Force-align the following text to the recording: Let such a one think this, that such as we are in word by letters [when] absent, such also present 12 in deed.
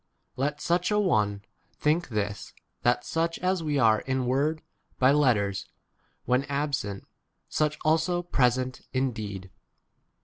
Let 0.35 0.59
such 0.59 0.89
a 0.89 0.97
one 0.97 1.43
think 1.75 2.09
this, 2.09 2.55
that 2.81 3.05
such 3.05 3.37
as 3.37 3.61
we 3.61 3.77
are 3.77 3.99
in 3.99 4.25
word 4.25 4.63
by 4.97 5.11
letters 5.11 5.67
[when] 6.25 6.43
absent, 6.45 7.05
such 7.49 7.77
also 7.85 8.23
present 8.23 8.77
12 8.85 8.85
in 8.93 9.11
deed. 9.11 9.51